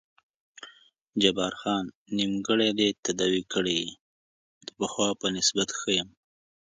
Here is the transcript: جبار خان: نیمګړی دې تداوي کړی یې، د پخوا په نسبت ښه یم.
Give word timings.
جبار 1.21 1.53
خان: 1.61 1.85
نیمګړی 2.17 2.69
دې 2.79 2.89
تداوي 3.05 3.43
کړی 3.53 3.77
یې، 3.85 3.89
د 4.65 4.67
پخوا 4.77 5.09
په 5.19 5.27
نسبت 5.35 5.69
ښه 5.79 5.89
یم. 5.97 6.09